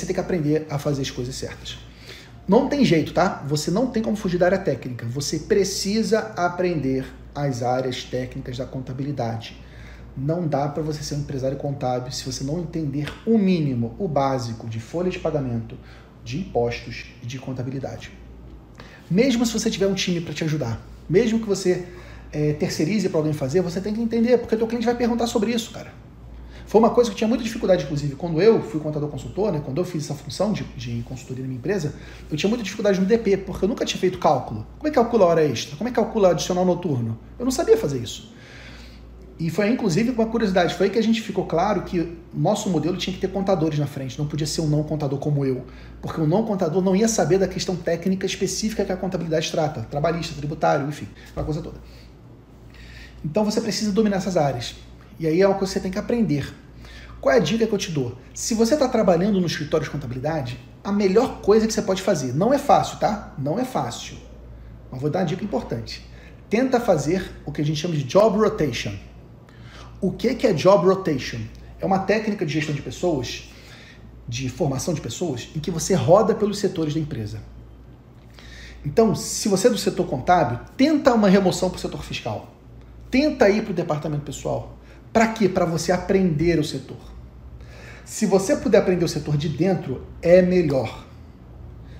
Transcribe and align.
Você 0.00 0.06
tem 0.06 0.14
que 0.14 0.20
aprender 0.20 0.66
a 0.70 0.78
fazer 0.78 1.02
as 1.02 1.10
coisas 1.10 1.34
certas. 1.34 1.78
Não 2.48 2.70
tem 2.70 2.82
jeito, 2.86 3.12
tá? 3.12 3.44
Você 3.46 3.70
não 3.70 3.88
tem 3.88 4.02
como 4.02 4.16
fugir 4.16 4.38
da 4.38 4.46
área 4.46 4.58
técnica. 4.58 5.04
Você 5.04 5.40
precisa 5.40 6.20
aprender 6.38 7.04
as 7.34 7.62
áreas 7.62 8.02
técnicas 8.02 8.56
da 8.56 8.64
contabilidade. 8.64 9.60
Não 10.16 10.48
dá 10.48 10.66
para 10.68 10.82
você 10.82 11.02
ser 11.02 11.16
um 11.16 11.18
empresário 11.18 11.58
contábil 11.58 12.10
se 12.12 12.24
você 12.24 12.42
não 12.42 12.58
entender 12.58 13.12
o 13.26 13.36
mínimo, 13.36 13.94
o 13.98 14.08
básico 14.08 14.66
de 14.68 14.80
folha 14.80 15.10
de 15.10 15.18
pagamento, 15.18 15.76
de 16.24 16.38
impostos 16.38 17.04
e 17.22 17.26
de 17.26 17.38
contabilidade. 17.38 18.10
Mesmo 19.10 19.44
se 19.44 19.52
você 19.52 19.70
tiver 19.70 19.86
um 19.86 19.94
time 19.94 20.22
para 20.22 20.32
te 20.32 20.44
ajudar, 20.44 20.80
mesmo 21.08 21.40
que 21.40 21.46
você 21.46 21.86
é, 22.32 22.54
terceirize 22.54 23.06
para 23.10 23.18
alguém 23.18 23.34
fazer, 23.34 23.60
você 23.60 23.82
tem 23.82 23.92
que 23.92 24.00
entender, 24.00 24.38
porque 24.38 24.54
o 24.54 24.58
teu 24.58 24.66
cliente 24.66 24.86
vai 24.86 24.96
perguntar 24.96 25.26
sobre 25.26 25.52
isso, 25.52 25.70
cara. 25.72 25.92
Foi 26.70 26.80
uma 26.80 26.90
coisa 26.90 27.10
que 27.10 27.14
eu 27.14 27.18
tinha 27.18 27.26
muita 27.26 27.42
dificuldade, 27.42 27.82
inclusive, 27.82 28.14
quando 28.14 28.40
eu 28.40 28.62
fui 28.62 28.78
contador 28.78 29.08
consultor, 29.08 29.50
né, 29.50 29.60
quando 29.64 29.78
eu 29.78 29.84
fiz 29.84 30.04
essa 30.04 30.14
função 30.14 30.52
de, 30.52 30.62
de 30.76 31.02
consultoria 31.02 31.42
na 31.42 31.48
minha 31.48 31.58
empresa, 31.58 31.94
eu 32.30 32.36
tinha 32.36 32.48
muita 32.48 32.62
dificuldade 32.62 33.00
no 33.00 33.06
DP, 33.06 33.38
porque 33.38 33.64
eu 33.64 33.68
nunca 33.68 33.84
tinha 33.84 34.00
feito 34.00 34.20
cálculo. 34.20 34.64
Como 34.78 34.86
é 34.86 34.90
que 34.92 34.94
calcula 34.94 35.24
a 35.24 35.28
hora 35.30 35.44
extra? 35.44 35.76
Como 35.76 35.88
é 35.88 35.90
que 35.90 35.96
calcula 35.96 36.30
adicional 36.30 36.64
noturno? 36.64 37.18
Eu 37.36 37.44
não 37.44 37.50
sabia 37.50 37.76
fazer 37.76 37.98
isso. 37.98 38.32
E 39.36 39.50
foi, 39.50 39.68
inclusive, 39.68 40.10
uma 40.10 40.26
curiosidade, 40.26 40.76
foi 40.76 40.86
aí 40.86 40.92
que 40.92 40.98
a 41.00 41.02
gente 41.02 41.20
ficou 41.20 41.44
claro 41.44 41.82
que 41.82 42.16
nosso 42.32 42.70
modelo 42.70 42.96
tinha 42.96 43.12
que 43.12 43.20
ter 43.20 43.32
contadores 43.32 43.76
na 43.76 43.88
frente, 43.88 44.16
não 44.16 44.28
podia 44.28 44.46
ser 44.46 44.60
um 44.60 44.68
não 44.68 44.84
contador 44.84 45.18
como 45.18 45.44
eu, 45.44 45.64
porque 46.00 46.20
o 46.20 46.26
não 46.26 46.44
contador 46.44 46.80
não 46.80 46.94
ia 46.94 47.08
saber 47.08 47.38
da 47.38 47.48
questão 47.48 47.74
técnica 47.74 48.26
específica 48.26 48.84
que 48.84 48.92
a 48.92 48.96
contabilidade 48.96 49.50
trata, 49.50 49.88
trabalhista, 49.90 50.36
tributário, 50.36 50.88
enfim, 50.88 51.08
aquela 51.30 51.44
coisa 51.44 51.60
toda. 51.60 51.78
Então 53.24 53.44
você 53.44 53.60
precisa 53.60 53.90
dominar 53.90 54.18
essas 54.18 54.36
áreas. 54.36 54.76
E 55.20 55.26
aí 55.26 55.42
é 55.42 55.46
uma 55.46 55.54
coisa 55.54 55.70
que 55.70 55.78
você 55.78 55.82
tem 55.82 55.90
que 55.90 55.98
aprender. 55.98 56.50
Qual 57.20 57.34
é 57.34 57.38
a 57.38 57.40
dica 57.40 57.66
que 57.66 57.72
eu 57.72 57.78
te 57.78 57.90
dou? 57.90 58.16
Se 58.32 58.54
você 58.54 58.74
está 58.74 58.88
trabalhando 58.88 59.40
no 59.40 59.46
escritório 59.46 59.84
de 59.84 59.90
contabilidade, 59.90 60.58
a 60.82 60.90
melhor 60.90 61.40
coisa 61.42 61.66
que 61.66 61.72
você 61.72 61.82
pode 61.82 62.00
fazer, 62.00 62.34
não 62.34 62.52
é 62.52 62.58
fácil, 62.58 62.98
tá? 62.98 63.34
Não 63.36 63.58
é 63.58 63.64
fácil. 63.64 64.16
Mas 64.90 65.00
vou 65.00 65.10
dar 65.10 65.20
uma 65.20 65.26
dica 65.26 65.44
importante. 65.44 66.08
Tenta 66.48 66.80
fazer 66.80 67.30
o 67.44 67.52
que 67.52 67.60
a 67.60 67.64
gente 67.64 67.78
chama 67.78 67.94
de 67.94 68.04
job 68.04 68.38
rotation. 68.38 68.94
O 70.00 70.10
que 70.12 70.28
é 70.46 70.52
job 70.54 70.86
rotation? 70.86 71.40
É 71.78 71.84
uma 71.84 71.98
técnica 71.98 72.46
de 72.46 72.52
gestão 72.52 72.74
de 72.74 72.80
pessoas, 72.80 73.50
de 74.26 74.48
formação 74.48 74.94
de 74.94 75.00
pessoas, 75.02 75.50
em 75.54 75.60
que 75.60 75.70
você 75.70 75.94
roda 75.94 76.34
pelos 76.34 76.58
setores 76.58 76.94
da 76.94 77.00
empresa. 77.00 77.40
Então, 78.84 79.14
se 79.14 79.46
você 79.48 79.66
é 79.66 79.70
do 79.70 79.76
setor 79.76 80.06
contábil, 80.06 80.58
tenta 80.74 81.12
uma 81.12 81.28
remoção 81.28 81.68
para 81.68 81.76
o 81.76 81.80
setor 81.80 82.02
fiscal. 82.02 82.54
Tenta 83.10 83.50
ir 83.50 83.62
para 83.62 83.72
o 83.72 83.74
departamento 83.74 84.22
pessoal. 84.22 84.78
Para 85.12 85.28
quê? 85.28 85.48
Para 85.48 85.64
você 85.64 85.90
aprender 85.90 86.58
o 86.58 86.64
setor. 86.64 86.98
Se 88.04 88.26
você 88.26 88.56
puder 88.56 88.78
aprender 88.78 89.04
o 89.04 89.08
setor 89.08 89.36
de 89.36 89.48
dentro, 89.48 90.06
é 90.22 90.42
melhor. 90.42 91.06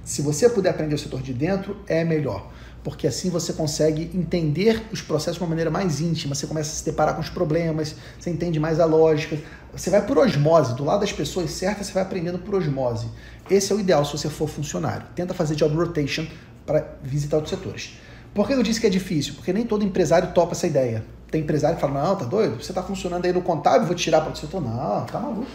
Se 0.05 0.23
você 0.23 0.49
puder 0.49 0.71
aprender 0.71 0.95
o 0.95 0.99
setor 0.99 1.23
de 1.23 1.33
dentro, 1.33 1.77
é 1.87 2.05
melhor. 2.05 2.51
Porque 2.83 3.07
assim 3.07 3.29
você 3.29 3.53
consegue 3.53 4.11
entender 4.15 4.83
os 4.91 5.03
processos 5.03 5.37
de 5.37 5.43
uma 5.43 5.51
maneira 5.51 5.71
mais 5.71 6.01
íntima, 6.01 6.35
você 6.35 6.47
começa 6.47 6.71
a 6.71 6.75
se 6.75 6.85
deparar 6.85 7.15
com 7.15 7.21
os 7.21 7.29
problemas, 7.29 7.95
você 8.19 8.31
entende 8.31 8.59
mais 8.59 8.81
a 8.81 8.87
lógica. 8.87 9.37
Você 9.73 9.91
vai 9.91 10.05
por 10.05 10.19
osmose, 10.19 10.75
do 10.75 10.85
lado 10.85 11.01
das 11.01 11.13
pessoas 11.13 11.51
certas, 11.51 11.89
você 11.89 11.93
vai 11.93 12.03
aprendendo 12.03 12.39
por 12.39 12.55
osmose. 12.55 13.07
Esse 13.51 13.73
é 13.73 13.77
o 13.77 13.81
ideal 13.81 14.05
se 14.05 14.13
você 14.13 14.31
for 14.31 14.49
funcionário. 14.49 15.07
Tenta 15.15 15.35
fazer 15.35 15.55
job 15.55 15.75
rotation 15.77 16.27
para 16.65 16.97
visitar 17.03 17.37
outros 17.37 17.57
setores. 17.57 17.99
Por 18.35 18.47
que 18.47 18.55
eu 18.55 18.63
disse 18.63 18.81
que 18.81 18.87
é 18.87 18.91
difícil? 18.91 19.35
Porque 19.35 19.53
nem 19.53 19.67
todo 19.67 19.85
empresário 19.85 20.33
topa 20.33 20.53
essa 20.53 20.67
ideia. 20.67 21.05
Tem 21.31 21.43
empresário 21.43 21.77
que 21.77 21.81
fala, 21.81 22.03
não, 22.03 22.17
tá 22.17 22.25
doido? 22.25 22.63
Você 22.63 22.73
tá 22.73 22.83
funcionando 22.83 23.25
aí 23.25 23.33
no 23.33 23.43
contábil, 23.43 23.87
vou 23.87 23.95
tirar 23.95 24.19
para 24.19 24.29
outro 24.29 24.41
setor. 24.41 24.61
Não, 24.61 25.05
tá 25.05 25.21
maluco. 25.21 25.47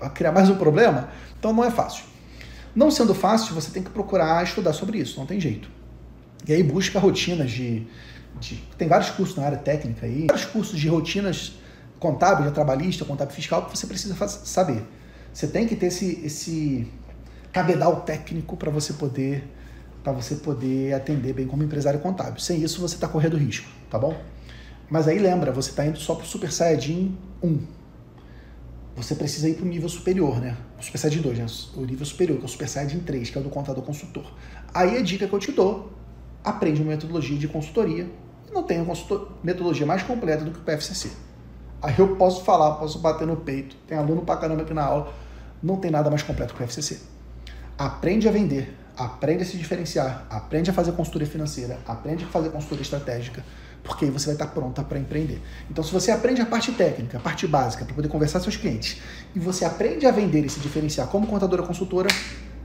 Vai 0.00 0.10
criar 0.10 0.32
mais 0.32 0.48
um 0.48 0.56
problema? 0.56 1.08
Então 1.38 1.52
não 1.52 1.64
é 1.64 1.70
fácil. 1.70 2.04
Não 2.74 2.90
sendo 2.90 3.14
fácil, 3.14 3.54
você 3.54 3.70
tem 3.70 3.82
que 3.82 3.90
procurar 3.90 4.44
estudar 4.44 4.72
sobre 4.72 4.98
isso, 4.98 5.18
não 5.18 5.26
tem 5.26 5.40
jeito. 5.40 5.68
E 6.46 6.52
aí 6.52 6.62
busca 6.62 6.98
rotinas 6.98 7.50
de, 7.50 7.86
de 8.38 8.56
tem 8.76 8.86
vários 8.86 9.10
cursos 9.10 9.36
na 9.36 9.44
área 9.44 9.58
técnica 9.58 10.06
aí, 10.06 10.26
vários 10.28 10.44
cursos 10.44 10.78
de 10.78 10.86
rotinas 10.86 11.54
contábil, 11.98 12.50
trabalhista, 12.52 13.04
contábil 13.04 13.34
fiscal 13.34 13.64
que 13.64 13.76
você 13.76 13.86
precisa 13.86 14.14
saber. 14.28 14.84
Você 15.32 15.46
tem 15.46 15.66
que 15.66 15.74
ter 15.74 15.86
esse, 15.86 16.20
esse 16.24 16.92
cabedal 17.52 18.02
técnico 18.02 18.56
para 18.56 18.70
você 18.70 18.92
poder 18.92 19.50
para 20.04 20.12
você 20.12 20.36
poder 20.36 20.94
atender 20.94 21.32
bem 21.32 21.48
como 21.48 21.64
empresário 21.64 21.98
contábil. 21.98 22.38
Sem 22.38 22.62
isso, 22.62 22.80
você 22.80 22.94
está 22.94 23.08
correndo 23.08 23.36
risco, 23.36 23.68
tá 23.90 23.98
bom? 23.98 24.16
Mas 24.88 25.08
aí 25.08 25.18
lembra, 25.18 25.50
você 25.50 25.70
está 25.70 25.84
indo 25.84 25.98
só 25.98 26.14
para 26.14 26.24
o 26.24 26.26
Super 26.26 26.52
Saiyajin 26.52 27.16
1. 27.42 27.58
Você 28.96 29.14
precisa 29.14 29.48
ir 29.48 29.54
para 29.54 29.64
o 29.64 29.68
nível 29.68 29.88
superior, 29.88 30.40
né? 30.40 30.56
O 30.78 30.82
Super 30.82 30.98
Saiyajin 30.98 31.22
2, 31.22 31.38
né? 31.38 31.46
O 31.74 31.80
nível 31.80 32.06
superior, 32.06 32.38
que 32.38 32.44
é 32.44 32.46
o 32.46 32.48
Super 32.48 32.68
Saiyajin 32.68 33.00
3, 33.00 33.30
que 33.30 33.38
é 33.38 33.40
o 33.40 33.44
do 33.44 33.50
contador 33.50 33.82
consultor. 33.82 34.24
Aí 34.72 34.96
a 34.96 35.02
dica 35.02 35.26
que 35.26 35.34
eu 35.34 35.38
te 35.38 35.52
dou, 35.52 35.92
aprende 36.44 36.80
uma 36.80 36.90
metodologia 36.90 37.36
de 37.36 37.48
consultoria. 37.48 38.08
Não 38.52 38.62
tem 38.62 38.80
uma 38.80 38.94
metodologia 39.42 39.84
mais 39.84 40.02
completa 40.02 40.44
do 40.44 40.52
que 40.52 40.58
o 40.58 40.62
PFCC. 40.62 41.10
Aí 41.82 41.94
eu 41.98 42.16
posso 42.16 42.44
falar, 42.44 42.76
posso 42.76 42.98
bater 43.00 43.26
no 43.26 43.36
peito. 43.36 43.76
Tem 43.86 43.98
aluno 43.98 44.22
pra 44.22 44.36
caramba 44.36 44.62
aqui 44.62 44.72
na 44.72 44.84
aula. 44.84 45.12
Não 45.62 45.76
tem 45.76 45.90
nada 45.90 46.08
mais 46.08 46.22
completo 46.22 46.54
que 46.54 46.62
o 46.62 46.66
PFCC. 46.66 47.00
Aprende 47.76 48.28
a 48.28 48.32
vender, 48.32 48.74
aprende 48.96 49.42
a 49.42 49.46
se 49.46 49.58
diferenciar, 49.58 50.26
aprende 50.30 50.70
a 50.70 50.72
fazer 50.72 50.92
consultoria 50.92 51.26
financeira, 51.26 51.78
aprende 51.86 52.24
a 52.24 52.26
fazer 52.28 52.48
consultoria 52.48 52.82
estratégica, 52.82 53.44
porque 53.86 54.04
aí 54.04 54.10
você 54.10 54.26
vai 54.26 54.34
estar 54.34 54.48
pronta 54.48 54.82
para 54.82 54.98
empreender. 54.98 55.40
Então, 55.70 55.82
se 55.82 55.92
você 55.92 56.10
aprende 56.10 56.40
a 56.40 56.46
parte 56.46 56.72
técnica, 56.72 57.18
a 57.18 57.20
parte 57.20 57.46
básica, 57.46 57.84
para 57.84 57.94
poder 57.94 58.08
conversar 58.08 58.40
com 58.40 58.44
seus 58.44 58.56
clientes, 58.56 59.00
e 59.34 59.38
você 59.38 59.64
aprende 59.64 60.06
a 60.06 60.10
vender 60.10 60.44
e 60.44 60.48
se 60.48 60.60
diferenciar 60.60 61.06
como 61.06 61.26
contadora 61.26 61.62
consultora, 61.62 62.08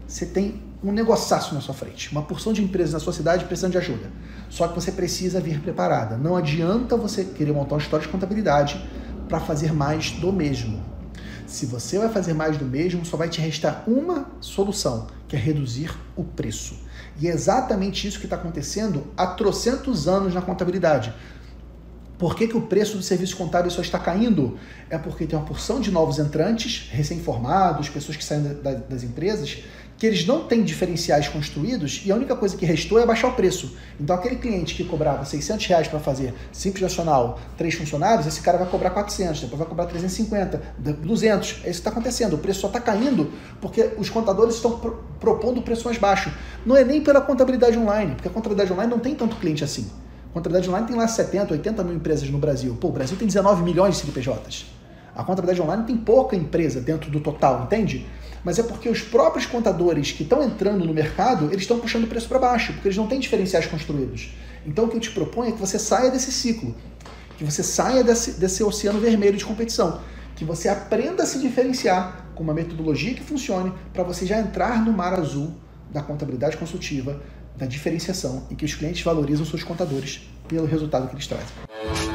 você 0.07 0.25
tem 0.25 0.61
um 0.83 0.91
negociaço 0.91 1.55
na 1.55 1.61
sua 1.61 1.73
frente, 1.73 2.11
uma 2.11 2.23
porção 2.23 2.51
de 2.51 2.61
empresas 2.61 2.93
na 2.93 2.99
sua 2.99 3.13
cidade 3.13 3.45
precisando 3.45 3.71
de 3.71 3.77
ajuda. 3.77 4.11
Só 4.49 4.67
que 4.67 4.75
você 4.75 4.91
precisa 4.91 5.39
vir 5.39 5.61
preparada. 5.61 6.17
Não 6.17 6.35
adianta 6.35 6.97
você 6.97 7.23
querer 7.23 7.53
montar 7.53 7.75
uma 7.75 7.81
história 7.81 8.05
de 8.05 8.11
contabilidade 8.11 8.85
para 9.29 9.39
fazer 9.39 9.71
mais 9.73 10.11
do 10.11 10.33
mesmo. 10.33 10.90
Se 11.51 11.65
você 11.65 11.99
vai 11.99 12.07
fazer 12.07 12.33
mais 12.33 12.57
do 12.57 12.63
mesmo, 12.63 13.03
só 13.03 13.17
vai 13.17 13.27
te 13.27 13.41
restar 13.41 13.83
uma 13.85 14.31
solução, 14.39 15.07
que 15.27 15.35
é 15.35 15.39
reduzir 15.39 15.93
o 16.15 16.23
preço. 16.23 16.79
E 17.19 17.27
é 17.27 17.31
exatamente 17.31 18.07
isso 18.07 18.19
que 18.19 18.25
está 18.25 18.37
acontecendo 18.37 19.07
há 19.17 19.27
trocentos 19.27 20.07
anos 20.07 20.33
na 20.33 20.41
contabilidade. 20.41 21.13
Por 22.17 22.37
que, 22.37 22.47
que 22.47 22.55
o 22.55 22.61
preço 22.61 22.95
do 22.95 23.03
serviço 23.03 23.35
contábil 23.35 23.69
só 23.69 23.81
está 23.81 23.99
caindo? 23.99 24.57
É 24.89 24.97
porque 24.97 25.27
tem 25.27 25.37
uma 25.37 25.45
porção 25.45 25.81
de 25.81 25.91
novos 25.91 26.19
entrantes, 26.19 26.87
recém-formados, 26.89 27.89
pessoas 27.89 28.15
que 28.15 28.23
saem 28.23 28.43
da, 28.43 28.73
das 28.73 29.03
empresas, 29.03 29.61
que 30.01 30.07
eles 30.07 30.25
não 30.25 30.45
têm 30.45 30.63
diferenciais 30.63 31.27
construídos 31.27 32.01
e 32.03 32.11
a 32.11 32.15
única 32.15 32.35
coisa 32.35 32.57
que 32.57 32.65
restou 32.65 32.99
é 32.99 33.05
baixar 33.05 33.27
o 33.27 33.33
preço. 33.33 33.77
Então, 33.99 34.15
aquele 34.15 34.37
cliente 34.37 34.73
que 34.73 34.83
cobrava 34.83 35.23
600 35.23 35.63
reais 35.67 35.87
para 35.87 35.99
fazer 35.99 36.33
Simples 36.51 36.81
Nacional, 36.81 37.39
três 37.55 37.75
funcionários, 37.75 38.25
esse 38.25 38.41
cara 38.41 38.57
vai 38.57 38.67
cobrar 38.67 38.89
400, 38.89 39.41
depois 39.41 39.59
vai 39.59 39.67
cobrar 39.67 39.85
350, 39.85 40.59
200. 40.79 41.49
É 41.49 41.53
isso 41.53 41.61
que 41.61 41.69
está 41.69 41.91
acontecendo. 41.91 42.33
O 42.33 42.39
preço 42.39 42.61
só 42.61 42.65
está 42.65 42.79
caindo 42.79 43.31
porque 43.61 43.91
os 43.95 44.09
contadores 44.09 44.55
estão 44.55 44.79
pro 44.79 45.03
propondo 45.19 45.59
o 45.59 45.61
preço 45.61 45.85
mais 45.85 45.99
baixo. 45.99 46.33
Não 46.65 46.75
é 46.75 46.83
nem 46.83 46.99
pela 46.99 47.21
contabilidade 47.21 47.77
online, 47.77 48.15
porque 48.15 48.27
a 48.27 48.31
contabilidade 48.31 48.73
online 48.73 48.89
não 48.89 48.97
tem 48.99 49.13
tanto 49.13 49.35
cliente 49.35 49.63
assim. 49.63 49.87
A 50.31 50.33
contabilidade 50.33 50.67
online 50.67 50.87
tem 50.87 50.95
lá 50.95 51.07
70, 51.07 51.53
80 51.53 51.83
mil 51.83 51.93
empresas 51.93 52.27
no 52.27 52.39
Brasil. 52.39 52.75
Pô, 52.81 52.87
o 52.87 52.91
Brasil 52.91 53.15
tem 53.17 53.27
19 53.27 53.61
milhões 53.61 53.97
de 53.97 54.01
CNPJs. 54.01 54.80
A 55.15 55.23
contabilidade 55.23 55.61
online 55.61 55.83
tem 55.83 55.97
pouca 55.97 56.35
empresa 56.35 56.79
dentro 56.81 57.11
do 57.11 57.19
total, 57.19 57.63
entende? 57.63 58.05
mas 58.43 58.57
é 58.57 58.63
porque 58.63 58.89
os 58.89 59.01
próprios 59.01 59.45
contadores 59.45 60.11
que 60.11 60.23
estão 60.23 60.43
entrando 60.43 60.85
no 60.85 60.93
mercado, 60.93 61.45
eles 61.45 61.61
estão 61.61 61.79
puxando 61.79 62.05
o 62.05 62.07
preço 62.07 62.27
para 62.27 62.39
baixo, 62.39 62.73
porque 62.73 62.87
eles 62.87 62.97
não 62.97 63.07
têm 63.07 63.19
diferenciais 63.19 63.65
construídos. 63.67 64.33
Então 64.65 64.85
o 64.85 64.87
que 64.87 64.97
eu 64.97 64.99
te 64.99 65.11
proponho 65.11 65.49
é 65.49 65.51
que 65.51 65.59
você 65.59 65.77
saia 65.77 66.09
desse 66.09 66.31
ciclo, 66.31 66.75
que 67.37 67.43
você 67.43 67.63
saia 67.63 68.03
desse, 68.03 68.31
desse 68.33 68.63
oceano 68.63 68.99
vermelho 68.99 69.37
de 69.37 69.45
competição, 69.45 70.01
que 70.35 70.43
você 70.43 70.69
aprenda 70.69 71.23
a 71.23 71.25
se 71.25 71.39
diferenciar 71.39 72.25
com 72.33 72.43
uma 72.43 72.53
metodologia 72.53 73.13
que 73.13 73.23
funcione 73.23 73.71
para 73.93 74.03
você 74.03 74.25
já 74.25 74.39
entrar 74.39 74.83
no 74.83 74.91
mar 74.91 75.13
azul 75.13 75.53
da 75.91 76.01
contabilidade 76.01 76.57
consultiva, 76.57 77.21
da 77.55 77.65
diferenciação 77.65 78.47
e 78.49 78.55
que 78.55 78.65
os 78.65 78.73
clientes 78.73 79.03
valorizam 79.03 79.45
seus 79.45 79.63
contadores 79.63 80.27
pelo 80.47 80.65
resultado 80.65 81.07
que 81.07 81.13
eles 81.13 81.27
trazem. 81.27 82.10